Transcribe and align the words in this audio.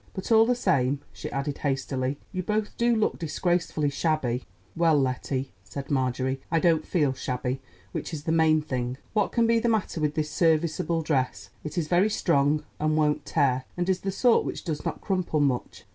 "But, 0.15 0.31
all 0.31 0.47
the 0.47 0.55
same," 0.55 0.99
she 1.13 1.31
added 1.31 1.59
hastily, 1.59 2.17
"you 2.31 2.41
both 2.41 2.75
do 2.75 2.95
look 2.95 3.19
disgracefully 3.19 3.91
shabby." 3.91 4.45
"Well, 4.75 4.99
Lettie," 4.99 5.51
said 5.63 5.91
Marjorie, 5.91 6.41
"I 6.49 6.59
don't 6.59 6.87
feel 6.87 7.13
shabby, 7.13 7.61
which 7.91 8.11
is 8.11 8.23
the 8.23 8.31
main 8.31 8.63
thing. 8.63 8.97
What 9.13 9.31
can 9.31 9.45
be 9.45 9.59
the 9.59 9.69
matter 9.69 10.01
with 10.01 10.15
this 10.15 10.31
serviceable 10.31 11.03
dress? 11.03 11.51
It 11.63 11.77
is 11.77 11.87
very 11.87 12.09
strong 12.09 12.63
and 12.79 12.97
won't 12.97 13.27
tear, 13.27 13.65
and 13.77 13.87
is 13.87 13.99
the 13.99 14.11
sort 14.11 14.43
which 14.43 14.63
does 14.63 14.83
not 14.83 15.01
crumple 15.01 15.39
much." 15.39 15.85